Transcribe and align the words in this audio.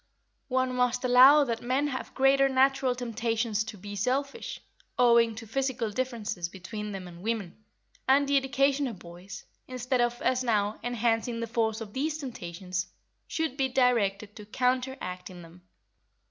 One 0.47 0.73
must 0.73 1.05
allow 1.05 1.43
that 1.43 1.61
men 1.61 1.85
have 1.89 2.15
greater 2.15 2.49
natural 2.49 2.95
temptations 2.95 3.63
to 3.65 3.77
be 3.77 3.95
selfish, 3.95 4.59
owing 4.97 5.35
to 5.35 5.45
physical 5.45 5.91
differences 5.91 6.49
between 6.49 6.91
them 6.91 7.07
and 7.07 7.21
women, 7.21 7.55
and 8.07 8.27
the 8.27 8.35
education 8.35 8.87
of 8.87 8.97
boys, 8.97 9.45
instead 9.67 10.01
of, 10.01 10.19
as 10.23 10.43
now, 10.43 10.79
enhancing 10.83 11.39
the 11.39 11.45
force 11.45 11.81
of 11.81 11.93
these 11.93 12.17
temptations, 12.17 12.87
should 13.27 13.57
be 13.57 13.69
directed 13.69 14.35
to 14.37 14.45
counteracting 14.47 15.43
them. 15.43 15.61